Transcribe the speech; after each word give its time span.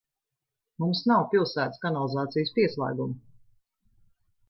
Mums 0.83 1.01
nav 1.11 1.27
pilsētas 1.35 1.83
kanalizācijas 1.85 2.53
pieslēguma. 2.59 3.25